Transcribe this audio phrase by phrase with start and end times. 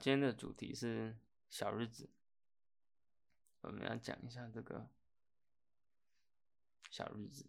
[0.00, 1.14] 今天的主题是
[1.50, 2.08] 小日子，
[3.60, 4.88] 我们要讲一下这个
[6.88, 7.44] 小日子。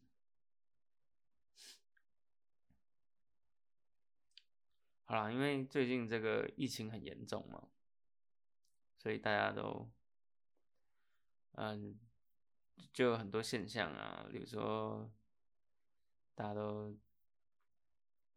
[5.06, 7.70] 好啦，因为最近这个疫情很严重嘛，
[8.98, 9.90] 所以大家都，
[11.54, 11.98] 嗯，
[12.92, 15.10] 就有很多现象啊，比如说
[16.36, 16.98] 大家都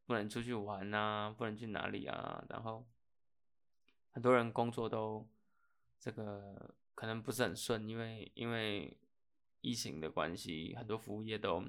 [0.07, 2.87] 不能出去玩啊，不能去哪里啊，然后。
[4.15, 5.29] 很多人工作都
[5.99, 8.97] 这个可能不是很顺，因为因为
[9.61, 11.65] 疫情的关系，很多服务业都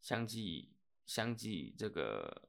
[0.00, 0.72] 相继
[1.04, 2.48] 相继这个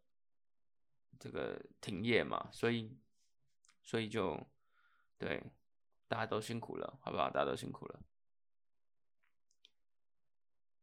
[1.20, 2.96] 这个停业嘛，所以
[3.82, 4.40] 所以就
[5.18, 5.42] 对
[6.08, 7.32] 大家都辛苦了，好不好？
[7.32, 8.00] 大家都辛苦了。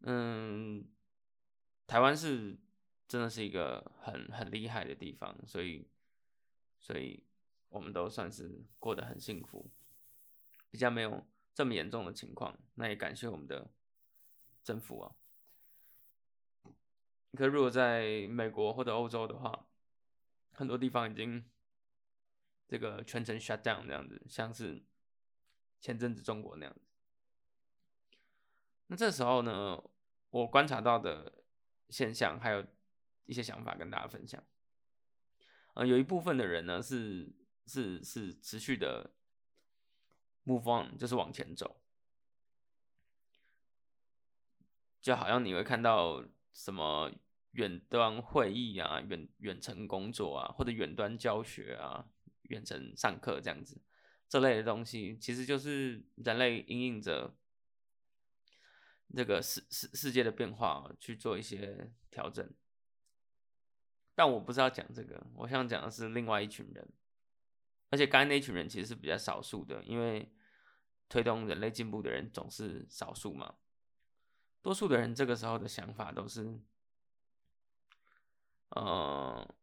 [0.00, 0.84] 嗯，
[1.86, 2.58] 台湾是
[3.06, 5.86] 真的是一个很很厉害的地方，所以
[6.80, 7.22] 所以。
[7.70, 9.70] 我们都算是过得很幸福，
[10.70, 12.58] 比较没有这么严重的情况。
[12.74, 13.70] 那也感谢我们的
[14.64, 15.14] 政府啊。
[17.34, 19.68] 可如果在美国或者欧洲的话，
[20.52, 21.48] 很多地方已经
[22.66, 24.82] 这个全程 shut down 这样子，像是
[25.80, 26.80] 前阵子中国那样子。
[28.88, 29.80] 那这时候呢，
[30.30, 31.44] 我观察到的
[31.88, 32.66] 现象，还有
[33.26, 34.42] 一些想法跟大家分享。
[35.74, 37.32] 呃，有一部分的人呢是。
[37.70, 39.12] 是是持续的
[40.44, 41.80] move on，就是往前走，
[45.00, 47.12] 就好像你会看到什么
[47.52, 52.10] 远端会议啊、远远程工作啊，或者远端教学啊、
[52.42, 53.80] 远程上课这样子，
[54.28, 57.36] 这类的东西，其实就是人类因应着
[59.14, 62.52] 这个世世世界的变化去做一些调整。
[64.16, 66.88] 但我不是要讲这个，我想讲的是另外一群人。
[67.90, 70.32] 而且刚才那群人其实是比较少数的，因为
[71.08, 73.56] 推动人类进步的人总是少数嘛。
[74.62, 76.60] 多数的人这个时候的想法都是，
[78.68, 79.54] 呃，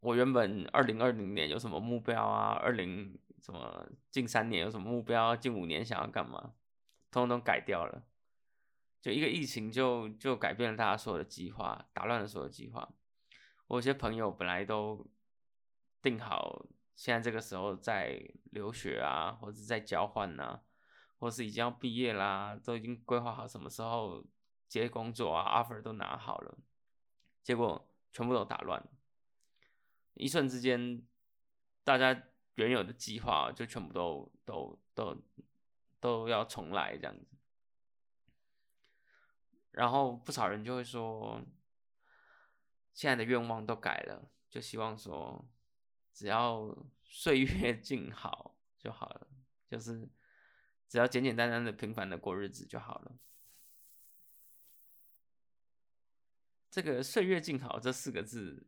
[0.00, 2.54] 我原本二零二零年有什么目标啊？
[2.54, 5.36] 二零什么近三年有什么目标？
[5.36, 6.54] 近五年想要干嘛？
[7.10, 8.02] 通通改掉了。
[9.00, 12.88] 就一个疫情就就改变了大家所有的计划，打乱了所有计划。
[13.68, 15.06] 我有些朋友本来都
[16.02, 16.66] 定好。
[16.96, 18.22] 现在这个时候在
[18.52, 20.60] 留学啊，或者在交换呐，
[21.18, 24.24] 或是已经要毕业啦，都已经规划好什么时候
[24.68, 26.56] 接工作啊，offer 都拿好了，
[27.42, 28.88] 结果全部都打乱，
[30.14, 31.04] 一瞬之间，
[31.82, 35.20] 大家原有的计划就全部都都都
[35.98, 37.36] 都要重来这样子，
[39.72, 41.42] 然后不少人就会说，
[42.92, 45.44] 现在的愿望都改了，就希望说。
[46.14, 49.28] 只要岁月 静好就好了，
[49.68, 50.08] 就是
[50.88, 53.18] 只要简简单单的、平凡的过日子就好了。
[56.70, 58.66] 这个“岁月静好”这四个字，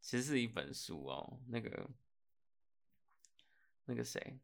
[0.00, 1.40] 其实是一本书哦。
[1.48, 1.88] 那个
[3.84, 4.38] 那个谁，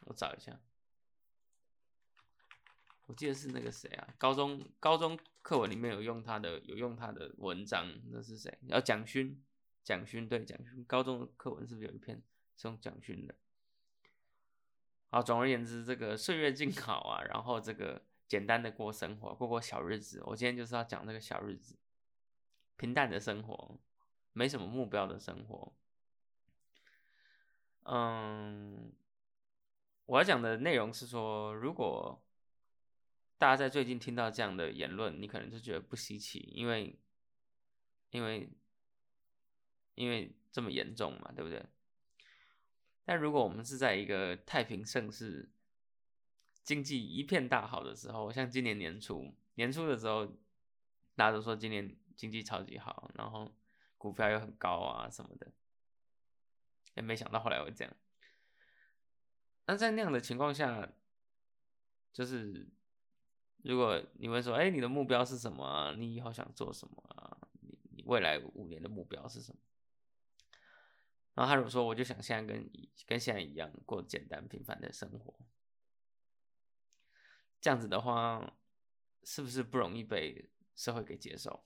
[0.00, 0.60] 我找一下，
[3.06, 4.14] 我记得是那个谁啊？
[4.18, 8.58] 高中高中课文里面有用他的，有用他的文章，那是谁？
[8.68, 9.42] 要蒋勋。
[9.84, 12.22] 蒋勋对蒋勋，高中的课文是不是有一篇
[12.56, 13.34] 是用蒋勋的？
[15.10, 20.22] 好，总而言之，这个岁月静 好啊，然后这个简单的过生活，过过小日子。
[20.24, 21.76] 我今天就是要讲这个小日子，
[22.76, 23.78] 平淡的生活，
[24.32, 25.76] 没什么目标的生活。
[27.82, 28.90] 嗯，
[30.06, 32.24] 我要讲的内容是说，如果
[33.36, 36.98] 大家在最近听到这样的言论，你可能就觉得不稀奇，因为，
[38.08, 38.48] 因为。
[39.94, 41.64] 因为这么严重嘛，对不对？
[43.04, 45.50] 但如果我们是在一个太平盛世、
[46.62, 50.26] 经济一片大好的时候，像今年年初年初的时候，
[51.14, 53.54] 大家都说今年经济超级好，然后
[53.98, 55.52] 股票又很高啊什么的，
[56.94, 57.94] 也没想到后来会这样。
[59.66, 60.90] 那在那样的情况下，
[62.12, 62.66] 就是
[63.62, 65.94] 如果你问说，哎，你的目标是什么？
[65.98, 67.36] 你以后想做什么啊？
[67.60, 69.60] 你你未来五年的目标是什么？
[71.34, 72.70] 然后他如果说，我就想现在跟
[73.06, 75.34] 跟现在一样过简单平凡的生活，
[77.60, 78.56] 这样子的话，
[79.24, 81.64] 是不是不容易被社会给接受？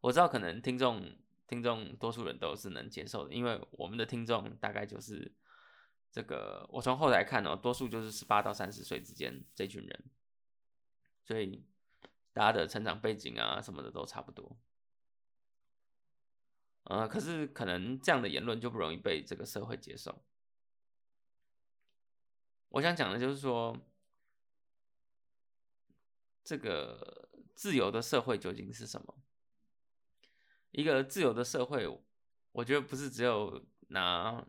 [0.00, 5.34] 我知道可能听众听众多数人都是能接受的，因为我们的听众大概就是
[6.12, 10.04] 这个，我从后台看哦，多数就是十八到三十岁之间这群人，
[11.24, 11.64] 所以
[12.32, 14.58] 大家的成长背景啊什么的都差不多。
[16.90, 20.24] 呃，可是可能这样的言论就不容易被这个社会接受。
[22.70, 23.76] 我想讲的就是说，
[26.42, 29.22] 这个自由的社会究竟是什么？
[30.72, 31.86] 一个自由的社会，
[32.50, 34.44] 我觉得不是只有拿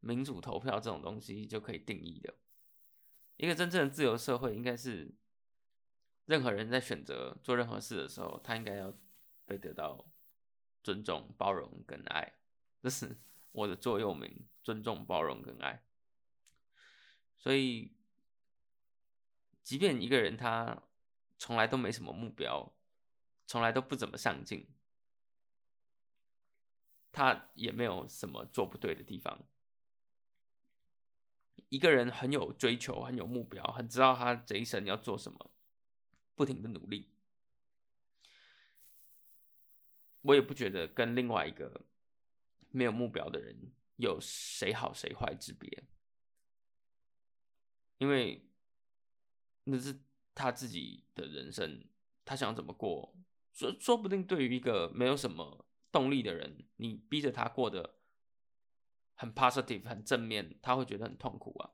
[0.00, 2.34] 民主投票这种东西就可以定义的。
[3.38, 5.14] 一个真正的自由社会，应该是
[6.26, 8.94] 任何人在选择做任何事的时候，他应该要
[9.46, 10.06] 被得到
[10.84, 12.34] 尊重、包容跟爱。
[12.80, 13.16] 这是
[13.50, 15.82] 我的座右铭：尊重、包容跟爱。
[17.38, 17.96] 所以，
[19.62, 20.82] 即便一个人他
[21.38, 22.72] 从来都没什么目标，
[23.46, 24.68] 从来都不怎么上进，
[27.10, 29.42] 他也没有什么做不对的地方。
[31.70, 35.50] 一个人很有追求，很有目标，很知道他这一生要做什么，
[36.34, 37.13] 不停的努力。
[40.24, 41.86] 我也不觉得跟另外一个
[42.70, 45.84] 没有目标的人有谁好谁坏之别，
[47.98, 48.48] 因为
[49.64, 50.00] 那是
[50.34, 51.86] 他自己的人生，
[52.24, 53.16] 他想怎么过，
[53.52, 57.94] 说说不定对于一个没有什么动力的人，你逼着他过得。
[59.16, 61.70] 很 positive，很正面，他会觉得很痛苦啊。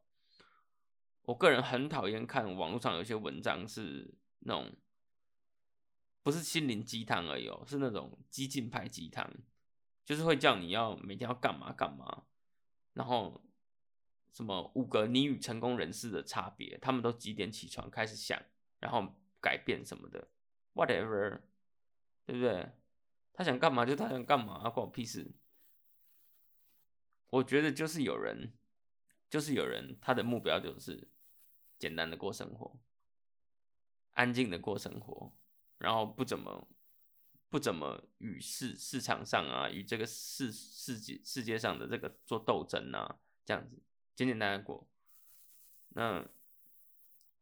[1.23, 4.77] 我个人很讨厌看网络上有些文章是那种
[6.23, 9.31] 不是心灵鸡汤而已哦，是那种激进派鸡汤，
[10.05, 12.25] 就是会叫你要每天要干嘛干嘛，
[12.93, 13.43] 然后
[14.33, 18.41] 什么五个你与成功人士的差别，他们都几点起床开始想，
[18.79, 20.29] 然后改变什么的
[20.75, 21.41] ，whatever，
[22.27, 22.71] 对不对？
[23.33, 25.33] 他想干嘛就他想干嘛，关我屁事。
[27.31, 28.53] 我觉得就是有人，
[29.31, 31.09] 就是有人，他的目标就是
[31.79, 32.79] 简单的过生活，
[34.13, 35.33] 安静的过生活，
[35.81, 36.69] 然后不怎么
[37.49, 43.83] 不怎么与市市场上啊，与这个世世界世界上的这个做斗争啊，这样子
[44.15, 44.89] 简简单单过。
[45.89, 46.25] 那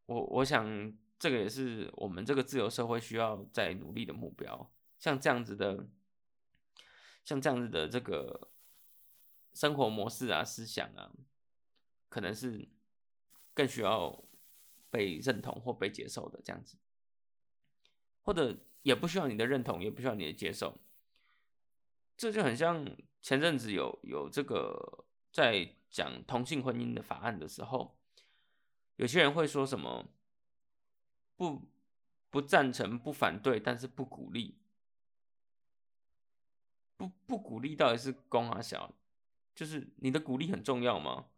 [0.07, 5.87] 我我想这个也是我们这个自由社会需要在努力的目标，像这样子的，
[7.25, 8.51] 像这样子的这个。
[9.55, 11.11] 生活模式啊，思想啊，
[12.09, 12.69] 可能是
[13.55, 14.25] 更需要
[14.89, 16.77] 被认同或被接受的这样子，
[18.29, 20.77] 或者也不需要你的认同，也不需要你的接受。
[22.15, 22.87] 这就很像
[23.23, 27.99] 前阵子有有这个在讲同性婚姻的法案的时候，
[28.97, 30.11] 有些人会说什么
[31.37, 31.71] 不
[32.29, 34.59] 不赞成、不反对，但是不鼓励，
[36.99, 38.95] 不不鼓励到底是公啊小？
[39.55, 41.29] 就是你的鼓励很重要吗？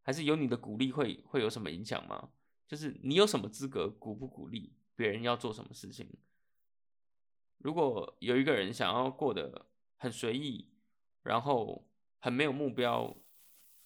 [0.00, 2.30] 还是有你的鼓励会会有什么影响吗？
[2.66, 6.08] 就是你有什么资格鼓不鼓励别人要做什么事情？
[7.58, 9.66] 如果有一个人想要过得
[9.96, 10.68] 很随意，
[11.22, 13.16] 然后很没有目标，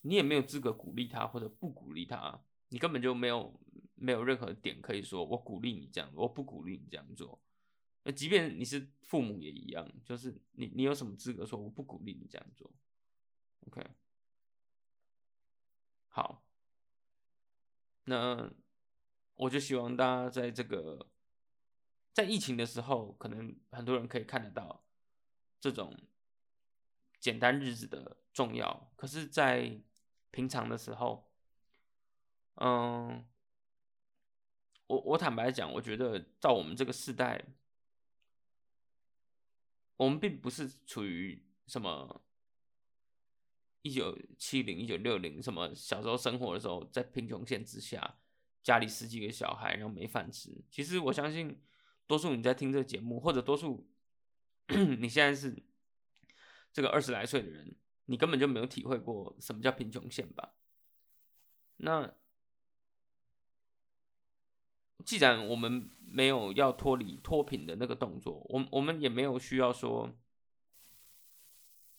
[0.00, 3.60] 你也没有资格鼓励他或者不鼓励他，你根本就没有
[3.94, 7.38] 没有任何点可以说我鼓励你这样，我不鼓励你这样做。
[8.04, 12.72] 那即便你是父母也一样，就是你你有什么资格说我不鼓励你这样做
[13.66, 13.84] ？OK，
[16.08, 16.42] 好，
[18.04, 18.50] 那
[19.36, 21.08] 我就希望大家在这个
[22.12, 24.84] 在疫情的时候，可能很多人可以看得到
[25.60, 25.96] 这种
[27.20, 28.90] 简单日子的重要。
[28.96, 29.80] 可是，在
[30.30, 31.30] 平常的时候，
[32.54, 33.26] 嗯，
[34.86, 37.44] 我我坦白讲，我觉得到我们这个时代，
[39.96, 42.22] 我们并不是处于什么。
[43.82, 48.18] 一九七零、一九六零，什么小时候生活的时候，在贫穷线之下，
[48.66, 50.50] 家里十几个小孩，然后没饭吃。
[50.72, 51.56] 其实我相信，
[52.04, 53.88] 多数你在听这个节目，或者多数
[54.98, 55.56] 你现在是
[56.72, 60.52] 这个二十来岁的人，你根本就没有体会过什么叫贫穷线吧？
[61.76, 62.12] 那
[65.04, 70.12] 既然我们没有要脱离脱贫的那个动作，我我们也没有需要说。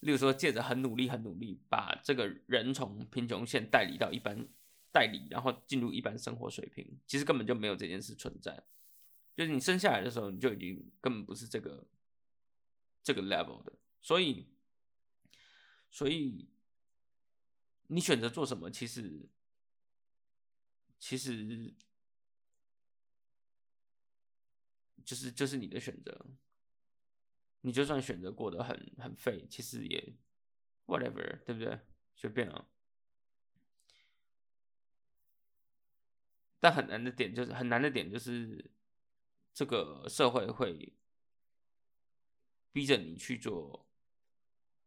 [0.02, 4.48] 例如说，借着很努力、很努力，把这个人从贫穷线带离到一般
[4.92, 8.66] 代理，然后进入一般生活水平，其实根本就没有这件事存在。
[9.36, 11.88] 就是你生下来的时候，你就已经根本不是这个
[13.04, 13.74] 这个 level 的。
[14.02, 14.48] 所以，
[15.90, 16.50] 所以
[17.88, 19.30] 你选择做什么，其实
[20.98, 21.74] 其实
[25.06, 26.26] 就是就是你的选择。
[27.62, 30.16] 你就算选择过得很很废，其实也
[30.86, 31.78] whatever，对不对？
[32.16, 32.70] 随便啊。
[36.60, 38.72] 但很难的点就是很难的点就是
[39.54, 40.94] 这个社会会
[42.72, 43.88] 逼着你去做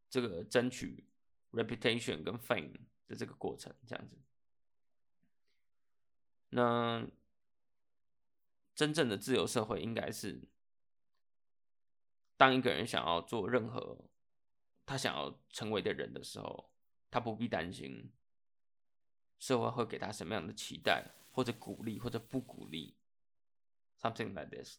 [0.08, 1.04] 这个争取
[1.52, 2.72] reputation 跟 fame
[3.06, 4.16] 的这个过程，这样子。
[6.50, 7.06] 那
[8.74, 10.48] 真正的自由社会应该是，
[12.36, 14.04] 当一个人想要做任何
[14.84, 16.72] 他想要成为的人的时候，
[17.10, 18.10] 他不必担心
[19.38, 22.94] 社会会给他什么样的期待，或者鼓励，或者不鼓励
[23.98, 24.76] ，something like this。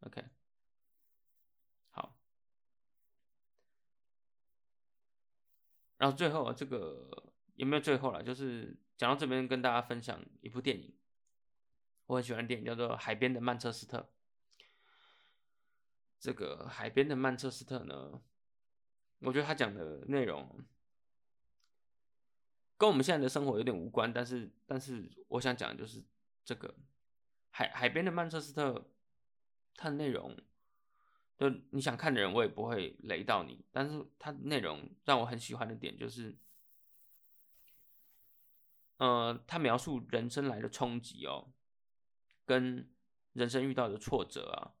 [0.00, 0.24] OK，
[1.90, 2.16] 好。
[5.98, 8.22] 然后最后这个有没有最后了？
[8.22, 10.96] 就是讲到这边，跟大家分享一部电影。
[12.06, 13.98] 我很喜欢电影叫做《海边的曼彻斯特》。
[16.18, 18.22] 这个《海边的曼彻斯特》呢，
[19.18, 20.64] 我觉得他讲的内容
[22.78, 26.00] 跟我们现在的生活有点无关，但是，但是我想讲的就是
[26.44, 26.72] 这个
[27.50, 28.88] 海海边的曼彻斯特，
[29.74, 30.36] 它的内容，
[31.36, 33.64] 就你想看的人，我也不会雷到你。
[33.72, 36.38] 但是它内容让我很喜欢的点就是，
[38.98, 41.52] 呃，他描述人生来的冲击哦。
[42.44, 42.88] 跟
[43.32, 44.72] 人生遇到的挫折啊，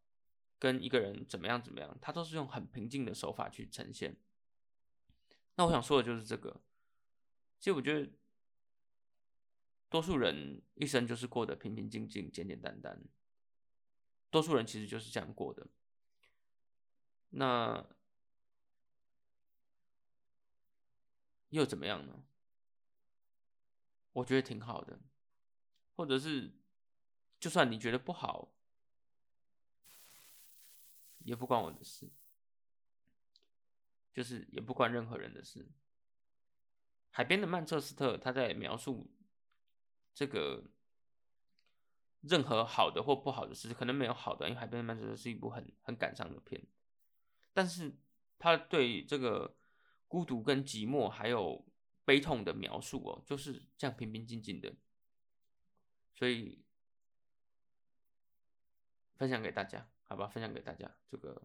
[0.60, 4.16] 跟一个人怎么样怎么样，他都是用很平静的手法去呈现。
[5.56, 6.62] 那我想说的就是这个。
[7.58, 8.10] 其实我觉得，
[9.88, 13.02] 多数人一生就是过得平平静静、简简单单。
[14.30, 15.66] 多数人其实就是这样过的。
[17.30, 17.86] 那
[21.48, 22.24] 又怎么样呢？
[24.12, 24.98] 我觉得挺好的，
[25.96, 26.52] 或者是。
[27.40, 28.52] 就算你觉得不好，
[31.18, 32.10] 也不关我的事，
[34.12, 35.68] 就是也不关任何人的事。
[37.10, 39.10] 海边的曼彻斯特，他在描述
[40.14, 40.64] 这个
[42.20, 46.66] 任何好的或不好的事，可能没有好的，因为海边的曼彻斯特是一部很很感伤的片，
[47.52, 47.96] 但是
[48.38, 49.56] 他对这个
[50.06, 51.66] 孤独跟寂寞还有
[52.04, 54.74] 悲痛的描述哦，就是这样平平静静的，
[56.14, 56.64] 所以。
[59.18, 60.28] 分享给大家，好吧？
[60.28, 61.42] 分享给大家，这个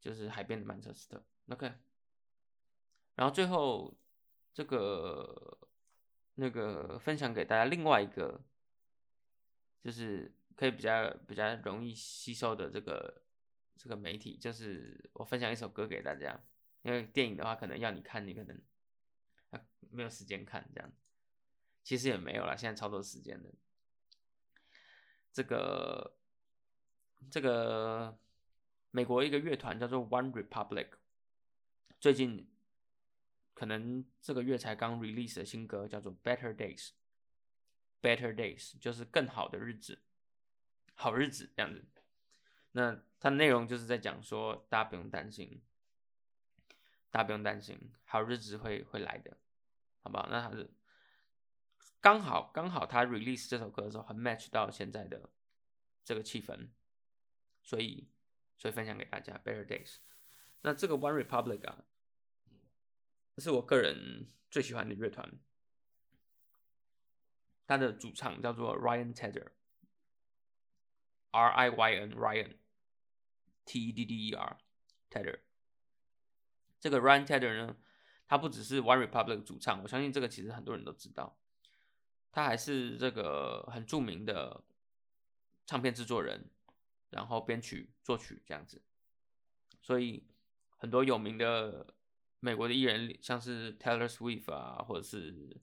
[0.00, 1.22] 就是海边的曼彻斯特。
[1.50, 1.70] OK，
[3.16, 3.94] 然后最后
[4.54, 5.58] 这个
[6.36, 8.40] 那个分享给大家另外一个，
[9.82, 13.22] 就是可以比较比较容易吸收的这个
[13.76, 16.40] 这个媒体，就是我分享一首歌给大家。
[16.82, 18.62] 因为电影的话，可能要你看，你可能
[19.90, 20.90] 没有时间看这样。
[21.82, 23.52] 其实也没有了，现在超多时间的。
[25.32, 26.16] 这个。
[27.30, 28.18] 这个
[28.90, 30.88] 美国一个乐团叫做 One Republic，
[31.98, 32.46] 最近
[33.54, 40.02] 可能这个月才刚 release 的新歌叫做 Better Days，Better Days 就是更好的日子，
[40.94, 41.86] 好日子这样子。
[42.72, 45.62] 那它内容就是在讲说，大家不用担心，
[47.10, 49.38] 大家不用担心，好日子会会来的，
[50.02, 50.28] 好不好？
[50.28, 50.68] 那它是
[52.00, 55.30] 刚好刚好他 release 这首歌的时候，很 match 到现在的
[56.04, 56.68] 这个气氛。
[57.66, 58.10] 所以，
[58.58, 59.96] 所以分享给大家 Better Days。
[60.60, 61.82] 那这个 One Republic 啊，
[63.34, 65.38] 这是我个人最喜欢的乐团。
[67.66, 69.50] 他的主唱叫做 Ryan Tedder，R
[71.50, 72.56] I Y N Ryan
[73.64, 74.58] T E D D E R
[75.10, 75.40] Tedder。
[76.78, 77.76] 这个 Ryan Tedder 呢，
[78.26, 81.38] 他不只是 One Republic 主唱，我相信这个其实很多人都知道，
[82.30, 84.64] 他还是这个很著名的
[85.66, 86.50] 唱片制作人。
[87.10, 88.82] 然后编曲、作曲这样子，
[89.80, 90.26] 所以
[90.76, 91.93] 很多有名的
[92.44, 95.58] 美国的艺人，像是 Taylor Swift 啊，或者是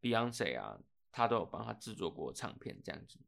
[0.00, 0.78] Beyonce 啊，
[1.10, 3.18] 他都有帮他制作过唱片这样子。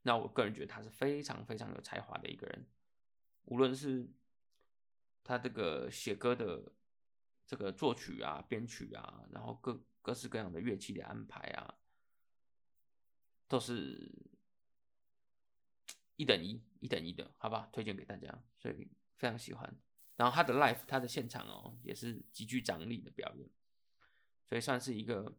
[0.00, 2.66] 那我个人觉得他是非常非常有才华的一个人，
[3.44, 4.08] 无论是
[5.22, 6.72] 他这个写歌的
[7.46, 11.74] 这个作曲啊、编曲啊，然后各各式各样的乐器的安排啊，
[13.46, 14.10] 都是。
[16.16, 19.74] 一等一，一等一的，好吧，推荐给大家，所以非常喜欢。
[20.20, 23.48] 然后他的 live，他的现场哦，也是极具张力的表演，
[24.44, 25.34] 所以算是一个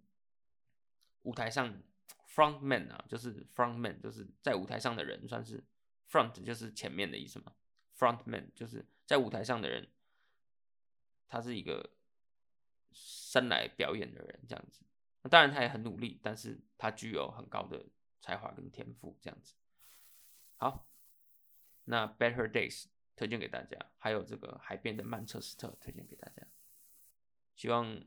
[1.21, 1.83] 舞台上
[2.27, 5.63] front man 啊，就是 front man，就是在舞台上的人，算是
[6.09, 7.53] front 就是前面的意思嘛
[7.95, 9.87] ，front man 就是在舞台上的人，
[11.27, 11.91] 他是一个
[12.91, 14.83] 生来表演的人这样子。
[15.21, 17.85] 那当然他也很努力，但是他具有很高的
[18.19, 19.53] 才华跟天赋这样子。
[20.57, 20.87] 好，
[21.83, 22.85] 那 Better Days
[23.15, 26.47] 推荐给大家，还有这个海边的曼彻斯特推荐给大家。
[27.55, 28.03] 希望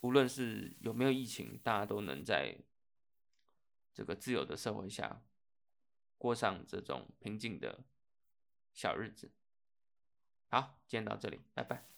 [0.00, 2.58] 无论是有没有疫情，大家都能在
[3.92, 5.22] 这个自由的社会下
[6.18, 7.84] 过上这种平静的
[8.72, 9.30] 小日子。
[10.48, 11.93] 好，今天到这里，拜拜。